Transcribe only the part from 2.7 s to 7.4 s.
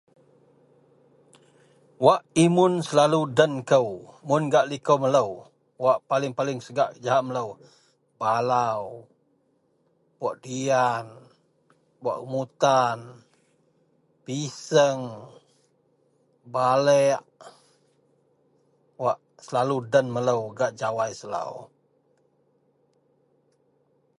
selalu den kou, mun gak likou melou wak paling-paling segak jegahak